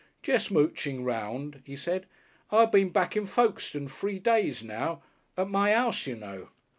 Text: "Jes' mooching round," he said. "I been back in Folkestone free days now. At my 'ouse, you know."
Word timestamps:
"Jes' 0.25 0.49
mooching 0.49 1.03
round," 1.03 1.61
he 1.63 1.75
said. 1.75 2.07
"I 2.49 2.65
been 2.65 2.89
back 2.89 3.15
in 3.15 3.27
Folkestone 3.27 3.87
free 3.87 4.17
days 4.17 4.63
now. 4.63 5.03
At 5.37 5.47
my 5.47 5.75
'ouse, 5.75 6.07
you 6.07 6.15
know." 6.15 6.49